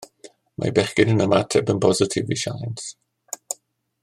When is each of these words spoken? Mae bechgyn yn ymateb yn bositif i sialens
Mae 0.63 0.71
bechgyn 0.79 1.11
yn 1.13 1.21
ymateb 1.27 1.71
yn 1.75 1.83
bositif 1.85 2.35
i 2.37 2.41
sialens 2.45 2.89